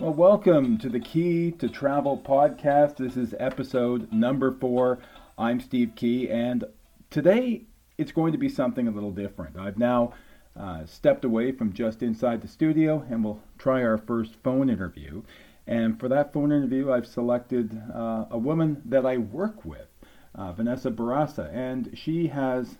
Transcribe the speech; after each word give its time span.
Well, 0.00 0.14
welcome 0.14 0.78
to 0.78 0.88
the 0.88 1.00
Key 1.00 1.50
to 1.58 1.68
Travel 1.68 2.22
podcast. 2.24 2.98
This 2.98 3.16
is 3.16 3.34
episode 3.40 4.12
number 4.12 4.52
four. 4.52 5.00
I'm 5.36 5.58
Steve 5.58 5.90
Key, 5.96 6.30
and 6.30 6.62
today 7.10 7.64
it's 7.96 8.12
going 8.12 8.30
to 8.30 8.38
be 8.38 8.48
something 8.48 8.86
a 8.86 8.92
little 8.92 9.10
different. 9.10 9.58
I've 9.58 9.76
now 9.76 10.14
uh, 10.56 10.86
stepped 10.86 11.24
away 11.24 11.50
from 11.50 11.72
just 11.72 12.00
inside 12.00 12.42
the 12.42 12.46
studio, 12.46 13.04
and 13.10 13.24
we'll 13.24 13.40
try 13.58 13.82
our 13.82 13.98
first 13.98 14.36
phone 14.44 14.70
interview. 14.70 15.24
And 15.66 15.98
for 15.98 16.08
that 16.10 16.32
phone 16.32 16.52
interview, 16.52 16.92
I've 16.92 17.08
selected 17.08 17.82
uh, 17.92 18.26
a 18.30 18.38
woman 18.38 18.82
that 18.84 19.04
I 19.04 19.16
work 19.16 19.64
with, 19.64 19.88
uh, 20.32 20.52
Vanessa 20.52 20.92
Barraza, 20.92 21.52
and 21.52 21.90
she 21.98 22.28
has 22.28 22.78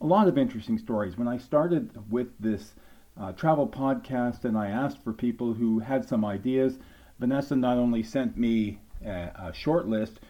a 0.00 0.06
lot 0.06 0.28
of 0.28 0.38
interesting 0.38 0.78
stories. 0.78 1.18
When 1.18 1.28
I 1.28 1.36
started 1.36 1.90
with 2.10 2.28
this 2.40 2.72
uh, 3.20 3.32
travel 3.32 3.66
podcast, 3.66 4.44
and 4.44 4.56
I 4.56 4.68
asked 4.68 5.02
for 5.02 5.12
people 5.12 5.52
who 5.54 5.80
had 5.80 6.08
some 6.08 6.24
ideas. 6.24 6.78
Vanessa 7.18 7.56
not 7.56 7.76
only 7.76 8.02
sent 8.02 8.36
me 8.36 8.78
a, 9.04 9.30
a 9.34 9.52
short 9.52 9.88
list, 9.88 10.20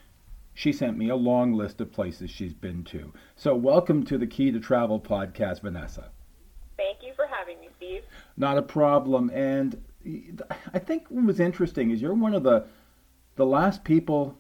she 0.55 0.73
sent 0.73 0.97
me 0.97 1.09
a 1.09 1.17
long 1.17 1.53
list 1.53 1.81
of 1.81 1.93
places 1.93 2.31
she's 2.31 2.55
been 2.55 2.83
to. 2.85 3.13
So, 3.37 3.55
welcome 3.55 4.05
to 4.07 4.19
the 4.19 4.27
Key 4.27 4.51
to 4.53 4.61
Travel 4.61 4.99
podcast, 4.99 5.61
Vanessa. 5.61 6.11
Thank 6.77 7.03
you 7.03 7.13
for 7.15 7.27
having 7.27 7.61
me, 7.61 7.69
Steve. 7.77 8.03
Not 8.37 8.57
a 8.57 8.63
problem. 8.63 9.31
And 9.35 9.81
I 10.73 10.79
think 10.79 11.07
what 11.09 11.25
was 11.25 11.41
interesting 11.41 11.91
is 11.91 12.01
you're 12.01 12.15
one 12.15 12.35
of 12.35 12.43
the 12.43 12.67
the 13.37 13.47
last 13.47 13.85
people 13.85 14.37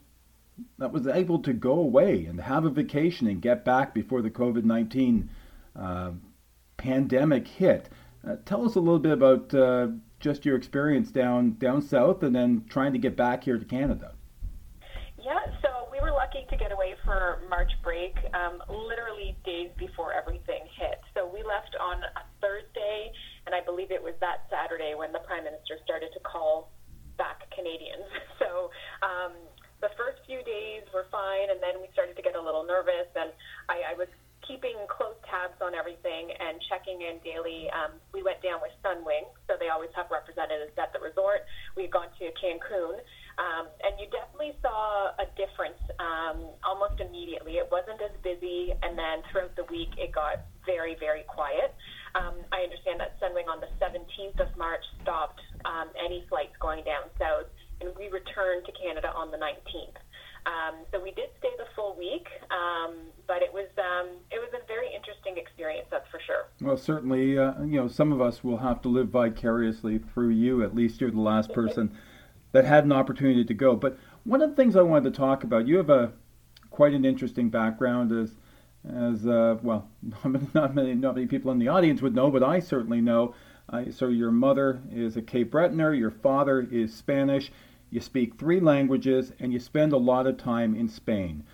that 0.78 0.92
was 0.92 1.06
able 1.06 1.38
to 1.40 1.52
go 1.52 1.72
away 1.72 2.24
and 2.24 2.40
have 2.40 2.64
a 2.64 2.70
vacation 2.70 3.28
and 3.28 3.40
get 3.40 3.64
back 3.64 3.94
before 3.94 4.22
the 4.22 4.30
COVID 4.30 4.64
nineteen 4.64 5.28
uh, 5.76 6.12
pandemic 6.76 7.46
hit. 7.46 7.88
Uh, 8.26 8.36
tell 8.44 8.64
us 8.64 8.74
a 8.74 8.80
little 8.80 8.98
bit 8.98 9.12
about 9.12 9.52
uh, 9.54 9.88
just 10.20 10.44
your 10.44 10.56
experience 10.56 11.10
down 11.10 11.52
down 11.58 11.80
south, 11.82 12.22
and 12.22 12.34
then 12.34 12.64
trying 12.68 12.92
to 12.92 12.98
get 12.98 13.16
back 13.16 13.44
here 13.44 13.58
to 13.58 13.64
Canada. 13.64 14.14
Yeah, 15.18 15.38
so 15.62 15.88
we 15.92 16.00
were 16.00 16.10
lucky 16.10 16.46
to 16.50 16.56
get 16.56 16.72
away 16.72 16.94
for 17.04 17.42
March 17.50 17.70
break, 17.82 18.16
um, 18.34 18.62
literally 18.68 19.36
days 19.44 19.70
before 19.78 20.12
everything 20.12 20.62
hit. 20.78 21.00
So 21.14 21.26
we 21.26 21.42
left 21.42 21.76
on 21.80 22.02
a 22.02 22.22
Thursday, 22.40 23.12
and 23.46 23.54
I 23.54 23.60
believe 23.60 23.90
it 23.90 24.02
was 24.02 24.14
that 24.20 24.46
Saturday 24.50 24.94
when 24.96 25.12
the 25.12 25.20
Prime 25.20 25.44
Minister 25.44 25.76
started 25.84 26.10
to 26.14 26.20
call 26.20 26.70
back 27.18 27.50
Canadians. 27.54 28.06
So 28.38 28.70
um, 29.02 29.34
the 29.82 29.90
first 29.98 30.22
few 30.24 30.42
days 30.46 30.86
were 30.94 31.06
fine, 31.10 31.50
and 31.50 31.58
then 31.58 31.82
we 31.82 31.90
started 31.92 32.14
to 32.14 32.22
get 32.22 32.38
a 32.38 32.40
little 32.40 32.62
nervous, 32.62 33.10
and 33.18 33.34
I, 33.68 33.92
I 33.92 33.94
was 33.98 34.06
keeping 34.48 34.74
close 34.88 35.14
tabs 35.28 35.60
on 35.60 35.76
everything 35.76 36.32
and 36.32 36.56
checking 36.72 37.04
in 37.04 37.20
daily. 37.20 37.68
Um, 37.68 38.00
we 38.16 38.24
went 38.24 38.40
down 38.40 38.64
with 38.64 38.72
Sunwing, 38.80 39.28
so 39.44 39.60
they 39.60 39.68
always 39.68 39.92
have 39.92 40.08
representatives 40.08 40.72
at 40.80 40.90
the 40.96 40.98
resort. 41.04 41.44
We 41.76 41.84
had 41.84 41.92
gone 41.92 42.08
to 42.16 42.24
Cancun, 42.40 42.96
um, 43.36 43.68
and 43.84 44.00
you 44.00 44.08
definitely 44.08 44.56
saw 44.64 45.12
a 45.20 45.28
difference 45.36 45.78
um, 46.00 46.48
almost 46.64 46.96
immediately. 46.98 47.60
It 47.60 47.68
wasn't 47.68 48.00
as 48.00 48.16
busy, 48.24 48.72
and 48.80 48.96
then 48.96 49.20
throughout 49.28 49.52
the 49.54 49.68
week, 49.68 49.92
it 50.00 50.16
got 50.16 50.48
very, 50.64 50.96
very 50.96 51.28
quiet. 51.28 51.76
Um, 52.16 52.40
I 52.50 52.64
understand 52.64 52.98
that 53.04 53.20
Sunwing 53.20 53.52
on 53.52 53.60
the 53.60 53.68
17th 53.76 54.40
of 54.40 54.50
March 54.56 54.82
stopped 55.04 55.44
um, 55.68 55.92
any 56.00 56.24
flights 56.32 56.56
going 56.56 56.82
down 56.88 57.12
south, 57.20 57.52
and 57.84 57.92
we 58.00 58.08
returned 58.08 58.64
to 58.64 58.72
Canada 58.72 59.12
on 59.12 59.30
the 59.30 59.36
19th. 59.36 60.00
Um, 60.48 60.76
so 60.90 61.02
we 61.02 61.10
did 61.10 61.28
stay 61.38 61.50
the 61.58 61.66
full 61.76 61.94
week, 61.98 62.26
um, 62.50 62.94
but 63.26 63.42
it 63.42 63.52
was 63.52 63.68
um, 63.76 64.08
it 64.30 64.38
was 64.38 64.48
a 64.54 64.66
very 64.66 64.88
interesting 64.94 65.36
experience, 65.36 65.86
that's 65.90 66.08
for 66.08 66.20
sure. 66.26 66.46
Well, 66.62 66.78
certainly, 66.78 67.38
uh, 67.38 67.52
you 67.60 67.78
know, 67.78 67.88
some 67.88 68.12
of 68.12 68.22
us 68.22 68.42
will 68.42 68.56
have 68.56 68.80
to 68.82 68.88
live 68.88 69.08
vicariously 69.08 69.98
through 69.98 70.30
you. 70.30 70.62
At 70.62 70.74
least 70.74 71.00
you're 71.00 71.10
the 71.10 71.20
last 71.20 71.52
person 71.52 71.94
that 72.52 72.64
had 72.64 72.84
an 72.84 72.92
opportunity 72.92 73.44
to 73.44 73.54
go. 73.54 73.76
But 73.76 73.98
one 74.24 74.40
of 74.40 74.50
the 74.50 74.56
things 74.56 74.74
I 74.74 74.82
wanted 74.82 75.12
to 75.12 75.18
talk 75.18 75.44
about, 75.44 75.66
you 75.66 75.76
have 75.76 75.90
a 75.90 76.12
quite 76.70 76.94
an 76.94 77.04
interesting 77.04 77.50
background 77.50 78.12
as 78.12 78.34
as 78.88 79.26
uh, 79.26 79.58
well. 79.62 79.88
Not 80.54 80.74
many 80.74 80.94
not 80.94 81.14
many 81.14 81.26
people 81.26 81.50
in 81.50 81.58
the 81.58 81.68
audience 81.68 82.00
would 82.00 82.14
know, 82.14 82.30
but 82.30 82.42
I 82.42 82.60
certainly 82.60 83.02
know. 83.02 83.34
Uh, 83.70 83.90
so 83.90 84.08
your 84.08 84.30
mother 84.30 84.80
is 84.90 85.18
a 85.18 85.20
Cape 85.20 85.50
Bretoner, 85.50 85.92
your 85.92 86.10
father 86.10 86.66
is 86.70 86.94
Spanish 86.94 87.52
you 87.90 88.00
speak 88.00 88.38
three 88.38 88.60
languages, 88.60 89.32
and 89.38 89.52
you 89.52 89.58
spend 89.58 89.92
a 89.92 89.96
lot 89.96 90.26
of 90.26 90.36
time 90.36 90.74
in 90.74 90.88
Spain. 90.88 91.44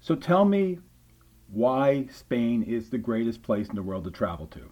So 0.00 0.14
tell 0.14 0.44
me 0.44 0.78
why 1.48 2.06
Spain 2.10 2.62
is 2.62 2.90
the 2.90 2.98
greatest 2.98 3.42
place 3.42 3.68
in 3.68 3.74
the 3.74 3.82
world 3.82 4.04
to 4.04 4.10
travel 4.10 4.46
to. 4.48 4.70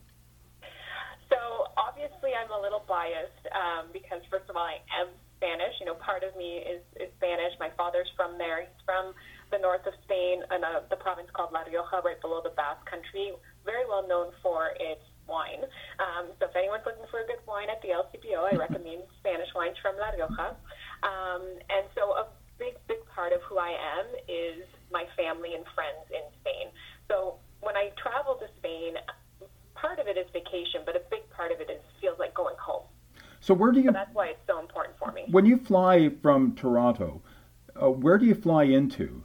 So 1.29 1.39
obviously, 1.77 2.31
I'm 2.33 2.51
a 2.51 2.61
little 2.61 2.85
biased 2.89 3.47
um, 3.55 3.89
because, 3.93 4.21
first 4.31 4.49
of 4.49 4.57
all, 4.57 4.65
I 4.65 4.81
am 5.01 5.09
Spanish. 5.37 5.75
You 5.81 5.87
know, 5.87 5.95
part 5.95 6.23
of 6.23 6.37
me 6.37 6.63
is, 6.63 6.83
is 6.97 7.11
Spanish. 7.19 7.53
My 7.59 7.71
father's 7.77 8.09
from 8.17 8.39
there. 8.39 8.63
He's 8.63 8.83
from 8.85 9.15
the 9.51 9.59
north 9.59 9.85
of 9.87 9.93
Spain 10.05 10.43
in 10.55 10.63
a, 10.65 10.87
the 10.89 10.97
province 10.97 11.29
called 11.35 11.53
La 11.53 11.67
Rioja, 11.67 12.01
right 12.05 12.21
below 12.21 12.41
the 12.43 12.55
Basque 12.55 12.87
Country. 12.89 13.35
Very 13.65 13.85
well 13.87 14.07
known 14.07 14.33
for 14.43 14.73
its 14.81 15.03
wine. 15.29 15.67
Um, 15.99 16.31
so 16.39 16.47
if 16.47 16.55
anyone's 16.57 16.87
looking 16.87 17.07
for 17.11 17.21
a 17.21 17.27
good 17.27 17.43
wine 17.47 17.71
at 17.71 17.83
the 17.83 17.95
LCBO, 17.95 18.53
I 18.53 18.57
recommend 18.57 19.03
Spanish 19.19 19.51
wines 19.55 19.77
from 19.83 19.97
La 19.99 20.15
Rioja. 20.15 20.57
Um, 21.03 21.43
and 21.71 21.87
so 21.95 22.13
a 22.13 22.27
big, 22.59 22.75
big 22.87 23.05
part 23.07 23.33
of 23.33 23.41
who 23.43 23.59
I 23.59 23.75
am 23.99 24.07
is 24.29 24.65
my 24.91 25.05
family 25.17 25.55
and 25.55 25.65
friends 25.75 26.07
in 26.11 26.23
Spain. 26.41 26.71
So 27.09 27.37
when 27.61 27.77
I 27.77 27.91
travel 28.01 28.35
to 28.37 28.47
Spain, 28.59 28.95
part 29.75 29.99
of 29.99 30.07
it 30.07 30.17
is 30.17 30.27
vacation, 30.33 30.83
but 30.87 30.95
a 30.95 31.03
big 31.11 31.29
part 31.31 31.51
of 31.53 31.61
it 31.61 31.71
is 31.71 31.81
feels 32.01 32.19
like 32.19 32.35
going 32.35 32.57
home. 32.59 32.85
So 33.41 33.55
where 33.55 33.73
do 33.73 33.81
you? 33.81 33.89
So 33.89 33.93
that's 33.93 34.15
why 34.15 34.29
it's 34.29 34.47
so 34.47 34.61
important 34.61 34.97
for 34.99 35.11
me. 35.11 35.25
When 35.31 35.45
you 35.45 35.59
fly 35.59 36.11
from 36.23 36.55
Toronto, 36.55 37.23
uh, 37.81 37.91
where 37.91 38.17
do 38.19 38.27
you 38.27 38.37
fly 38.37 38.65
into? 38.65 39.25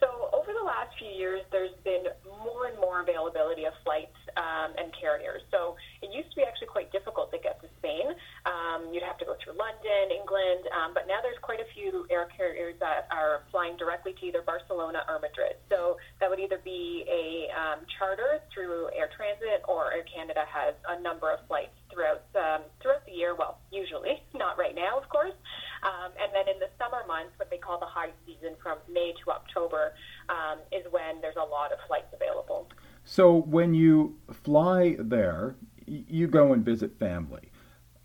So 0.00 0.30
over 0.32 0.52
the 0.58 0.64
last 0.64 0.96
few 0.98 1.08
years, 1.08 1.42
there's 1.52 1.76
been 1.84 2.04
more 2.24 2.66
and 2.66 2.78
more 2.80 3.02
availability 3.02 3.64
of 3.64 3.74
flights 3.84 4.16
um, 4.36 4.72
and 4.78 4.92
carriers. 4.98 5.42
So 5.50 5.76
used 6.12 6.30
to 6.30 6.36
be 6.36 6.44
actually 6.44 6.68
quite 6.68 6.92
difficult 6.92 7.32
to 7.32 7.38
get 7.38 7.60
to 7.64 7.68
Spain. 7.80 8.12
Um, 8.44 8.92
you'd 8.92 9.02
have 9.02 9.18
to 9.18 9.26
go 9.26 9.34
through 9.40 9.56
London, 9.56 10.12
England, 10.12 10.68
um, 10.70 10.92
but 10.94 11.08
now 11.08 11.24
there's 11.24 11.40
quite 11.40 11.60
a 11.60 11.68
few 11.74 12.06
air 12.12 12.28
carriers 12.36 12.76
that 12.80 13.08
are 13.10 13.42
flying 13.50 13.76
directly 13.76 14.12
to 14.12 14.22
either 14.26 14.42
Barcelona 14.44 15.02
or 15.08 15.18
Madrid. 15.18 15.56
So 15.68 15.96
that 16.20 16.28
would 16.28 16.40
either 16.40 16.60
be 16.62 17.04
a 17.08 17.50
um, 17.56 17.88
charter 17.98 18.44
through 18.52 18.92
Air 18.94 19.08
Transat 19.16 19.66
or 19.66 19.92
Air 19.92 20.04
Canada 20.04 20.44
has 20.46 20.74
a 20.88 21.00
number 21.00 21.32
of 21.32 21.40
flights 21.48 21.74
throughout 21.90 22.24
um, 22.36 22.62
throughout 22.80 23.04
the 23.06 23.12
year. 23.12 23.34
Well, 23.34 23.58
usually 23.70 24.22
not 24.34 24.58
right 24.58 24.74
now, 24.74 24.98
of 24.98 25.08
course. 25.08 25.34
Um, 25.82 26.12
and 26.20 26.30
then 26.30 26.46
in 26.52 26.60
the 26.60 26.70
summer 26.78 27.02
months, 27.06 27.32
what 27.36 27.50
they 27.50 27.58
call 27.58 27.80
the 27.80 27.90
high 27.90 28.10
season 28.26 28.54
from 28.62 28.78
May 28.90 29.12
to 29.24 29.30
October, 29.32 29.94
um, 30.28 30.58
is 30.70 30.84
when 30.90 31.20
there's 31.20 31.36
a 31.36 31.44
lot 31.44 31.72
of 31.72 31.78
flights 31.86 32.12
available. 32.14 32.68
So 33.04 33.42
when 33.42 33.74
you 33.74 34.16
fly 34.44 34.96
there, 34.98 35.56
you 35.86 36.26
go 36.26 36.52
and 36.52 36.64
visit 36.64 36.98
family. 36.98 37.50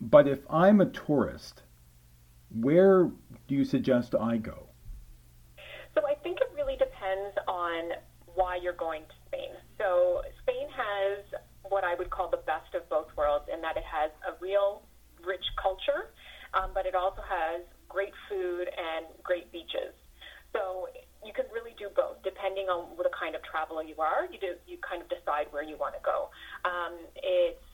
But 0.00 0.28
if 0.28 0.40
I'm 0.50 0.80
a 0.80 0.86
tourist, 0.86 1.62
where 2.50 3.10
do 3.46 3.54
you 3.54 3.64
suggest 3.64 4.14
I 4.14 4.36
go? 4.36 4.68
So 5.94 6.06
I 6.06 6.14
think 6.14 6.38
it 6.40 6.50
really 6.54 6.76
depends 6.76 7.36
on 7.46 7.92
why 8.34 8.56
you're 8.56 8.72
going 8.72 9.02
to 9.02 9.14
Spain. 9.26 9.50
So 9.78 10.22
Spain 10.42 10.68
has 10.70 11.24
what 11.68 11.84
I 11.84 11.94
would 11.94 12.10
call 12.10 12.30
the 12.30 12.42
best 12.46 12.74
of 12.74 12.88
both 12.88 13.08
worlds 13.16 13.46
in 13.52 13.60
that 13.62 13.76
it 13.76 13.84
has 13.84 14.10
a 14.26 14.38
real 14.40 14.82
rich 15.26 15.44
culture, 15.60 16.14
um, 16.54 16.70
but 16.72 16.86
it 16.86 16.94
also 16.94 17.20
has 17.28 17.62
great 17.88 18.12
food 18.28 18.68
and 18.68 19.06
great 19.22 19.50
beaches. 19.52 19.92
So 20.52 20.88
you 21.24 21.32
can 21.32 21.44
really 21.52 21.74
do 21.76 21.88
both 21.94 22.22
depending 22.22 22.68
on 22.68 22.96
what 22.96 23.06
kind 23.12 23.34
of 23.34 23.42
traveler 23.42 23.82
you 23.82 23.96
are. 23.98 24.24
You 24.32 24.38
do 24.38 24.54
you 24.66 24.78
kind 24.80 25.02
of 25.02 25.08
decide 25.08 25.46
where 25.50 25.62
you 25.62 25.76
want 25.76 25.94
to 25.94 26.00
go. 26.00 26.30
Um, 26.64 26.94
it's 27.16 27.67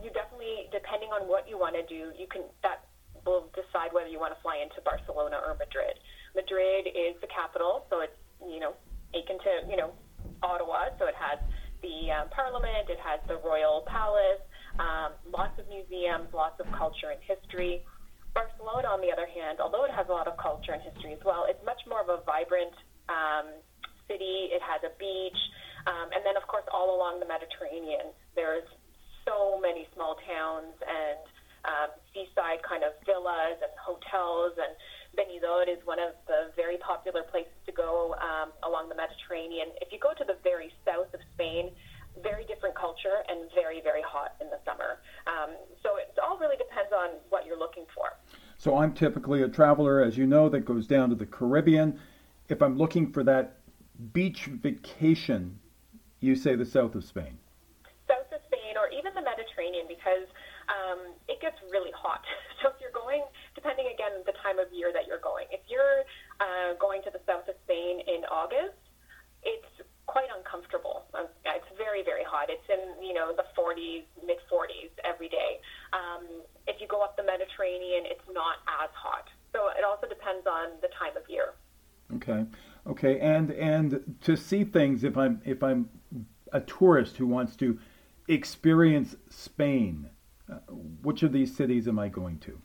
you 0.00 0.10
definitely 0.14 0.72
depending 0.72 1.10
on 1.12 1.28
what 1.28 1.44
you 1.48 1.58
want 1.58 1.76
to 1.76 1.84
do, 1.84 2.14
you 2.16 2.26
can 2.30 2.42
that 2.62 2.88
will 3.26 3.50
decide 3.54 3.94
whether 3.94 4.10
you 4.10 4.18
want 4.18 4.34
to 4.34 4.40
fly 4.42 4.58
into 4.58 4.82
Barcelona 4.82 5.38
or 5.38 5.54
Madrid. 5.54 5.98
Madrid 6.34 6.90
is 6.90 7.14
the 7.20 7.30
capital, 7.30 7.86
so 7.90 8.00
it's 8.00 8.16
you 8.42 8.58
know 8.58 8.74
akin 9.14 9.38
to 9.42 9.52
you 9.68 9.76
know 9.76 9.92
Ottawa, 10.42 10.90
so 10.98 11.06
it 11.06 11.14
has 11.14 11.38
the 11.82 12.10
um, 12.10 12.30
Parliament, 12.30 12.90
it 12.90 12.98
has 13.02 13.18
the 13.26 13.38
Royal 13.42 13.82
Palace, 13.86 14.42
um, 14.78 15.14
lots 15.30 15.54
of 15.58 15.66
museums, 15.66 16.30
lots 16.30 16.58
of 16.62 16.66
culture 16.78 17.10
and 17.10 17.20
history. 17.22 17.82
Barcelona, 18.32 18.88
on 18.88 19.04
the 19.04 19.12
other 19.12 19.28
hand, 19.28 19.60
although 19.60 19.84
it 19.84 19.92
has 19.92 20.08
a 20.08 20.14
lot 20.14 20.24
of 20.24 20.38
culture 20.40 20.72
and 20.72 20.80
history 20.80 21.12
as 21.12 21.20
well, 21.20 21.44
it's 21.44 21.60
much 21.66 21.82
more 21.84 22.00
of 22.00 22.08
a 22.08 22.24
vibrant 22.24 22.72
um, 23.12 23.52
city. 24.08 24.48
It 24.50 24.64
has 24.64 24.80
a 24.82 24.92
beach, 24.96 25.36
um, 25.84 26.10
and 26.16 26.24
then 26.24 26.38
of 26.40 26.48
course 26.48 26.64
all 26.72 26.96
along 26.96 27.20
the 27.20 27.28
Mediterranean, 27.28 28.16
there's 28.34 28.66
so 29.32 29.58
many 29.60 29.88
small 29.94 30.16
towns 30.28 30.76
and 30.84 31.18
um, 31.64 31.88
seaside 32.12 32.60
kind 32.68 32.84
of 32.84 32.92
villas 33.06 33.56
and 33.62 33.72
hotels 33.80 34.52
and 34.60 34.76
Benidorm 35.16 35.68
is 35.68 35.78
one 35.84 35.98
of 35.98 36.16
the 36.26 36.52
very 36.56 36.78
popular 36.78 37.22
places 37.22 37.52
to 37.66 37.72
go 37.72 38.16
um, 38.20 38.52
along 38.64 38.88
the 38.88 38.94
Mediterranean. 38.94 39.68
If 39.80 39.92
you 39.92 39.98
go 40.00 40.12
to 40.16 40.24
the 40.24 40.36
very 40.42 40.72
south 40.84 41.12
of 41.12 41.20
Spain, 41.34 41.70
very 42.22 42.44
different 42.44 42.74
culture 42.74 43.20
and 43.28 43.48
very, 43.54 43.80
very 43.82 44.02
hot 44.02 44.34
in 44.40 44.48
the 44.48 44.58
summer. 44.64 45.00
Um, 45.26 45.56
so 45.82 45.96
it 45.96 46.16
all 46.22 46.38
really 46.38 46.56
depends 46.56 46.92
on 46.92 47.20
what 47.28 47.46
you're 47.46 47.58
looking 47.58 47.84
for. 47.94 48.16
So 48.58 48.78
I'm 48.78 48.92
typically 48.92 49.42
a 49.42 49.48
traveler, 49.48 50.02
as 50.02 50.16
you 50.16 50.26
know, 50.26 50.48
that 50.48 50.60
goes 50.64 50.86
down 50.86 51.10
to 51.10 51.14
the 51.14 51.26
Caribbean. 51.26 51.98
If 52.48 52.62
I'm 52.62 52.76
looking 52.76 53.12
for 53.12 53.22
that 53.24 53.58
beach 54.12 54.46
vacation, 54.46 55.58
you 56.20 56.36
say 56.36 56.54
the 56.54 56.64
south 56.64 56.94
of 56.94 57.04
Spain. 57.04 57.38
Even 59.12 59.24
the 59.24 59.28
Mediterranean, 59.28 59.84
because 59.84 60.24
um, 60.72 61.12
it 61.28 61.36
gets 61.40 61.56
really 61.68 61.92
hot. 61.92 62.24
So 62.62 62.70
if 62.70 62.78
you're 62.78 62.94
going, 62.94 63.26
depending 63.58 63.90
again 63.90 64.22
the 64.22 64.38
time 64.38 64.62
of 64.62 64.70
year 64.70 64.94
that 64.94 65.10
you're 65.10 65.18
going, 65.18 65.50
if 65.50 65.66
you're 65.66 66.06
uh, 66.38 66.78
going 66.78 67.02
to 67.02 67.10
the 67.10 67.18
south 67.26 67.50
of 67.50 67.58
Spain 67.66 67.98
in 68.06 68.22
August, 68.30 68.78
it's 69.42 69.82
quite 70.06 70.30
uncomfortable. 70.30 71.10
Um, 71.10 71.26
it's 71.42 71.66
very, 71.74 72.06
very 72.06 72.22
hot. 72.22 72.46
It's 72.54 72.62
in 72.70 73.02
you 73.02 73.18
know 73.18 73.34
the 73.34 73.42
40s, 73.58 74.06
mid 74.22 74.38
40s 74.46 74.94
every 75.02 75.28
day. 75.28 75.58
Um, 75.90 76.46
if 76.70 76.80
you 76.80 76.86
go 76.86 77.02
up 77.02 77.16
the 77.18 77.26
Mediterranean, 77.26 78.06
it's 78.06 78.22
not 78.30 78.62
as 78.80 78.94
hot. 78.94 79.26
So 79.50 79.74
it 79.74 79.82
also 79.82 80.06
depends 80.06 80.46
on 80.46 80.78
the 80.80 80.88
time 80.94 81.18
of 81.18 81.26
year. 81.26 81.58
Okay, 82.14 82.46
okay, 82.86 83.18
and 83.18 83.50
and 83.50 84.16
to 84.22 84.36
see 84.36 84.62
things, 84.62 85.02
if 85.02 85.18
I'm 85.18 85.42
if 85.44 85.62
I'm 85.62 85.90
a 86.52 86.60
tourist 86.60 87.16
who 87.16 87.26
wants 87.26 87.56
to 87.56 87.78
experience 88.28 89.16
Spain, 89.30 90.08
uh, 90.50 90.58
which 91.02 91.22
of 91.22 91.32
these 91.32 91.54
cities 91.54 91.88
am 91.88 91.98
I 91.98 92.08
going 92.08 92.38
to? 92.40 92.60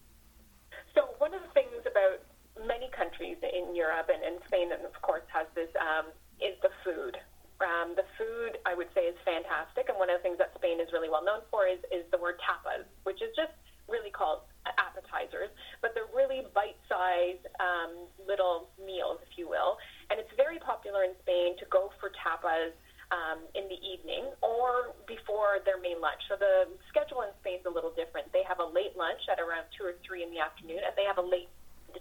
So 0.95 1.09
one 1.17 1.33
of 1.33 1.41
the 1.41 1.53
things 1.53 1.81
about 1.81 2.21
many 2.67 2.89
countries 2.95 3.37
in 3.41 3.75
Europe 3.75 4.09
and, 4.13 4.23
and 4.23 4.41
Spain, 4.47 4.71
and 4.71 4.85
of 4.85 4.99
course 5.01 5.25
has 5.33 5.47
this, 5.55 5.69
um, 5.79 6.11
is 6.41 6.55
the 6.61 6.69
food. 6.83 7.17
Um, 7.57 7.97
the 7.97 8.05
food, 8.17 8.61
I 8.65 8.75
would 8.75 8.89
say, 8.93 9.09
is 9.09 9.17
fantastic, 9.25 9.89
and 9.89 9.97
one 9.97 10.09
of 10.09 10.21
the 10.21 10.23
things 10.23 10.37
that 10.37 10.53
Spain 10.53 10.77
is 10.77 10.93
really 10.93 11.09
well 11.09 11.25
known 11.25 11.41
for 11.49 11.65
is, 11.65 11.81
is 11.89 12.05
the 12.13 12.21
word 12.21 12.37
tapas, 12.37 12.85
which 13.01 13.17
is 13.17 13.33
just 13.33 13.53
really 13.89 14.11
called 14.11 14.45
appetizers, 14.77 15.49
but 15.81 15.95
they're 15.95 16.11
really 16.11 16.43
bite-sized 16.53 17.47
um, 17.63 18.05
little 18.27 18.67
meals, 18.77 19.17
if 19.23 19.39
you 19.39 19.47
will. 19.47 19.79
And 20.11 20.19
it's 20.19 20.29
very 20.35 20.59
popular 20.59 21.07
in 21.07 21.15
Spain 21.23 21.55
to 21.57 21.65
go 21.71 21.89
for 21.97 22.11
tapas 22.11 22.75
um, 23.15 23.47
in 23.55 23.71
the 23.71 23.79
evening 23.79 24.27
or 24.43 24.91
before 25.07 25.63
their 25.63 25.79
main 25.79 26.03
lunch. 26.03 26.19
So 26.26 26.26
the 26.39 26.71
schedule 26.89 27.21
in 27.25 27.31
Spain 27.41 27.59
is 27.59 27.67
a 27.67 27.73
little 27.73 27.91
different. 27.91 28.31
They 28.31 28.45
have 28.47 28.59
a 28.61 28.65
late 28.65 28.95
lunch 28.95 29.21
at 29.27 29.41
around 29.41 29.67
two 29.75 29.85
or 29.85 29.97
three 30.05 30.23
in 30.23 30.31
the 30.31 30.39
afternoon, 30.39 30.81
and 30.85 30.93
they 30.95 31.05
have 31.05 31.17
a 31.17 31.25
late 31.25 31.49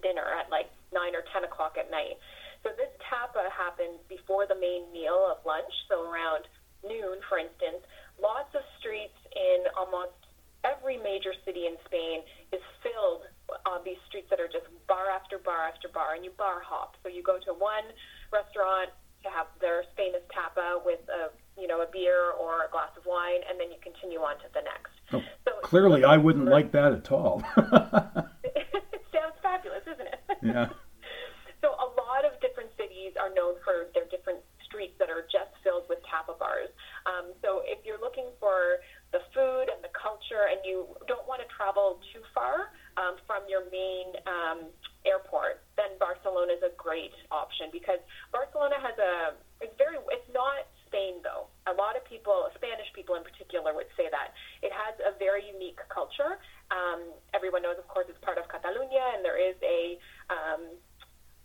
dinner 0.04 0.28
at 0.36 0.52
like 0.52 0.68
nine 0.92 1.16
or 1.16 1.24
ten 1.32 1.44
o'clock 1.44 1.76
at 1.80 1.90
night. 1.90 2.20
So 2.62 2.72
this 2.76 2.90
tapa 3.08 3.48
happens 3.52 4.00
before 4.08 4.46
the 4.46 4.58
main 4.58 4.90
meal 4.92 5.16
of 5.28 5.44
lunch, 5.44 5.70
so 5.88 6.04
around 6.04 6.44
noon, 6.84 7.20
for 7.28 7.38
instance. 7.38 7.84
Lots 8.20 8.52
of 8.56 8.64
streets 8.80 9.16
in 9.32 9.68
almost 9.76 10.16
every 10.64 10.96
major 10.96 11.32
city 11.44 11.68
in 11.68 11.76
Spain 11.86 12.24
is 12.52 12.62
filled 12.82 13.28
on 13.68 13.84
these 13.84 14.00
streets 14.08 14.26
that 14.30 14.40
are 14.40 14.50
just 14.50 14.66
bar 14.88 15.08
after 15.12 15.38
bar 15.38 15.68
after 15.68 15.88
bar, 15.88 16.16
and 16.16 16.24
you 16.24 16.32
bar 16.34 16.60
hop. 16.60 16.96
So 17.02 17.08
you 17.08 17.22
go 17.22 17.38
to 17.38 17.52
one 17.54 17.86
restaurant, 18.32 18.90
to 19.26 19.30
have 19.34 19.50
their 19.60 19.82
famous 19.98 20.22
tapa 20.30 20.78
with 20.86 21.02
a 21.10 21.34
you 21.66 21.74
know 21.74 21.82
a 21.82 21.90
beer 21.90 22.30
or 22.38 22.62
a 22.62 22.70
glass 22.70 22.94
of 22.94 23.02
wine, 23.10 23.42
and 23.50 23.58
then 23.58 23.74
you 23.74 23.78
continue 23.82 24.22
on 24.22 24.38
to 24.38 24.46
the 24.54 24.62
next. 24.62 24.94
Oh, 25.10 25.18
so 25.42 25.50
clearly, 25.66 26.04
I 26.04 26.16
wouldn't 26.16 26.46
like 26.46 26.70
that 26.70 26.94
at 26.94 27.10
all. 27.10 27.42
it 27.58 29.02
sounds 29.10 29.34
fabulous, 29.42 29.82
isn't 29.82 30.06
it? 30.06 30.22
Yeah. 30.46 30.70
so 31.62 31.74
a 31.74 31.90
lot 31.98 32.22
of 32.22 32.38
different 32.38 32.70
cities 32.78 33.18
are 33.18 33.34
known 33.34 33.58
for 33.66 33.90
their 33.98 34.06
different 34.14 34.38
streets 34.62 34.94
that 35.02 35.10
are 35.10 35.26
just 35.26 35.50
filled 35.66 35.90
with 35.90 35.98
tapa 36.06 36.38
bars. 36.38 36.70
Um, 37.02 37.34
so 37.42 37.66
if 37.66 37.82
you're 37.82 37.98
looking 37.98 38.30
for 38.38 38.78
the 39.10 39.18
food 39.34 39.66
and 39.66 39.82
the 39.82 39.90
culture, 39.90 40.46
and 40.46 40.62
you 40.62 40.86
don't 41.10 41.26
want 41.26 41.42
to 41.42 41.50
travel 41.50 41.98
too 42.14 42.22
far 42.30 42.70
um, 42.94 43.18
from 43.26 43.42
your 43.50 43.66
main 43.74 44.14
um, 44.30 44.70
airport, 45.02 45.66
then 45.74 45.98
Barcelona 45.98 46.54
is 46.54 46.62
a 46.62 46.70
great 46.78 47.14
option 47.34 47.74
because 47.74 47.98
Barcelona 48.30 48.78
has 48.78 48.94
a 49.02 49.34
it's 49.58 49.74
very 49.80 49.98
it's 50.14 50.30
not 50.30 50.68
Spain 50.86 51.20
though. 51.22 51.50
A 51.66 51.74
lot 51.74 51.98
of 51.98 52.06
people, 52.06 52.48
Spanish 52.54 52.86
people 52.94 53.18
in 53.18 53.24
particular, 53.26 53.74
would 53.74 53.90
say 53.98 54.06
that 54.10 54.32
it 54.62 54.72
has 54.72 54.94
a 55.02 55.12
very 55.18 55.44
unique 55.44 55.78
culture. 55.90 56.38
Um, 56.76 57.00
everyone 57.32 57.62
knows, 57.64 57.80
of 57.80 57.88
course, 57.88 58.06
it's 58.12 58.20
part 58.20 58.36
of 58.36 58.44
Catalonia, 58.52 59.16
and 59.16 59.24
there 59.24 59.40
is 59.40 59.56
a 59.64 59.96
um, 60.28 60.62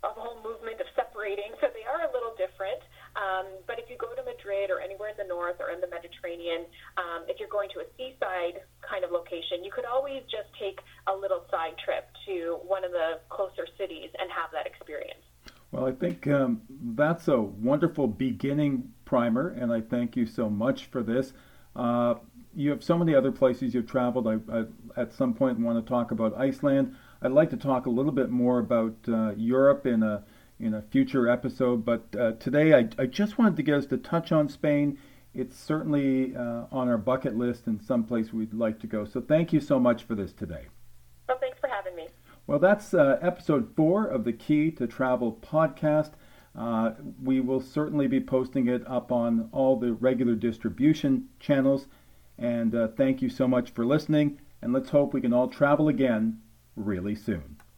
a 0.04 0.10
whole 0.10 0.42
movement 0.42 0.82
of 0.82 0.88
separating, 0.96 1.54
so 1.62 1.70
they 1.74 1.86
are 1.86 2.10
a 2.10 2.12
little 2.12 2.34
different. 2.34 2.82
Um, 3.14 3.46
but 3.68 3.78
if 3.78 3.86
you 3.90 3.98
go 3.98 4.10
to 4.16 4.24
Madrid 4.24 4.74
or 4.74 4.82
anywhere 4.82 5.10
in 5.10 5.18
the 5.18 5.30
north 5.30 5.62
or 5.62 5.70
in 5.70 5.80
the 5.80 5.88
Mediterranean, 5.88 6.66
um, 6.98 7.30
if 7.30 7.40
you're 7.40 7.54
going 7.54 7.70
to 7.78 7.86
a 7.86 7.88
seaside 7.98 8.66
kind 8.82 9.06
of 9.06 9.12
location, 9.12 9.64
you 9.64 9.72
could 9.72 9.86
always 9.86 10.24
just 10.26 10.50
take 10.58 10.80
a 11.06 11.14
little 11.14 11.46
side 11.52 11.78
trip 11.84 12.10
to 12.26 12.58
one 12.66 12.84
of 12.84 12.92
the 12.92 13.22
closer 13.30 13.68
cities 13.78 14.10
and 14.18 14.32
have 14.32 14.50
that 14.52 14.66
experience. 14.66 15.22
Well, 15.72 15.86
I 15.86 15.92
think 15.94 16.28
um, 16.28 16.62
that's 16.98 17.28
a 17.28 17.40
wonderful 17.40 18.08
beginning 18.08 18.92
primer, 19.06 19.50
and 19.50 19.72
I 19.72 19.82
thank 19.82 20.16
you 20.16 20.26
so 20.26 20.50
much 20.50 20.88
for 20.88 21.04
this. 21.04 21.34
Uh, 21.76 22.16
you 22.56 22.70
have 22.70 22.84
so 22.84 22.98
many 22.98 23.16
other 23.16 23.32
places 23.32 23.74
you've 23.74 23.88
traveled. 23.88 24.28
I, 24.28 24.38
I, 24.52 24.64
at 24.98 25.14
some 25.14 25.34
point 25.34 25.60
want 25.60 25.84
to 25.84 25.90
talk 25.90 26.12
about 26.12 26.38
Iceland. 26.38 26.96
I'd 27.22 27.32
like 27.32 27.50
to 27.52 27.58
talk 27.58 27.86
a 27.86 27.90
little 27.90 28.12
bit 28.12 28.30
more 28.30 28.60
about 28.60 28.96
uh, 29.08 29.34
Europe 29.36 29.86
in 29.86 30.04
a 30.04 30.24
in 30.60 30.76
a 30.76 30.82
future 30.82 31.28
episode. 31.28 31.84
But 31.84 32.04
uh, 32.18 32.34
today, 32.34 32.74
I, 32.74 32.88
I, 32.98 33.08
just 33.08 33.38
wanted 33.38 33.58
to 33.58 33.64
get 33.64 33.76
us 33.76 33.86
to 33.88 33.98
touch 33.98 34.32
on 34.32 34.48
Spain. 34.48 34.98
It's 35.34 35.58
certainly 35.58 36.36
uh, 36.36 36.66
on 36.72 36.88
our 36.88 36.98
bucket 36.98 37.36
list 37.36 37.68
and 37.68 37.82
someplace 37.82 38.32
we'd 38.32 38.54
like 38.54 38.80
to 38.82 38.88
go. 38.88 39.06
So 39.06 39.22
thank 39.22 39.54
you 39.54 39.60
so 39.60 39.80
much 39.80 40.04
for 40.04 40.14
this 40.14 40.34
today. 40.34 40.68
Well, 41.28 41.38
thanks 41.40 41.60
for 41.60 41.68
having 41.68 41.96
me. 41.96 42.10
Well, 42.48 42.60
that's 42.60 42.94
uh, 42.94 43.18
episode 43.22 43.74
four 43.76 44.06
of 44.06 44.24
the 44.24 44.34
Key 44.34 44.72
to 44.72 44.88
Travel 44.88 45.40
podcast. 45.42 46.12
Uh, 46.54 46.92
we 47.24 47.40
will 47.40 47.62
certainly 47.62 48.08
be 48.08 48.20
posting 48.20 48.68
it 48.68 48.86
up 48.86 49.12
on 49.12 49.48
all 49.54 49.80
the 49.80 49.94
regular 49.94 50.36
distribution 50.36 51.30
channels. 51.40 51.88
And 52.42 52.74
uh, 52.74 52.88
thank 52.90 53.22
you 53.22 53.30
so 53.30 53.48
much 53.48 53.70
for 53.70 53.86
listening. 53.86 54.42
And 54.62 54.74
let's 54.74 54.90
hope 54.90 55.14
we 55.14 55.22
can 55.22 55.32
all 55.32 55.48
travel 55.48 55.88
again 55.88 56.42
really 56.76 57.16
soon. 57.16 57.61